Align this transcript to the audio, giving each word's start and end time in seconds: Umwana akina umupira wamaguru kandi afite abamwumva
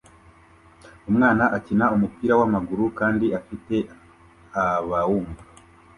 Umwana 1.09 1.43
akina 1.57 1.85
umupira 1.95 2.33
wamaguru 2.39 2.85
kandi 2.99 3.25
afite 3.39 3.75
abamwumva 4.63 5.41